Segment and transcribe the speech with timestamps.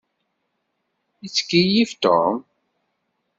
[1.21, 2.35] Yettkeyyif Tom.